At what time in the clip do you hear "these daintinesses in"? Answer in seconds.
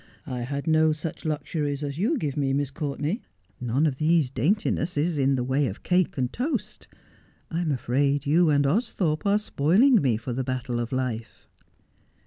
3.99-5.35